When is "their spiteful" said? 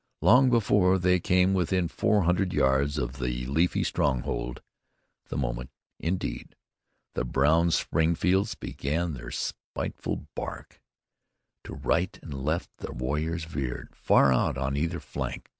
9.13-10.25